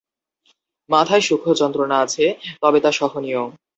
মাথায় 0.89 1.23
সূক্ষ্ম 1.27 1.49
যন্ত্রণা 1.61 1.97
আছে, 2.05 2.25
তবে 2.61 2.79
তা 2.83 2.91
সহনীয়। 2.91 3.41